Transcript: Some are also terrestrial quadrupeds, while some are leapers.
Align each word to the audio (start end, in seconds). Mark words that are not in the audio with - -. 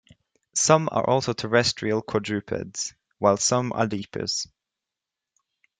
Some 0.55 0.89
are 0.91 1.07
also 1.07 1.31
terrestrial 1.31 2.01
quadrupeds, 2.01 2.95
while 3.19 3.37
some 3.37 3.71
are 3.71 3.85
leapers. 3.85 4.47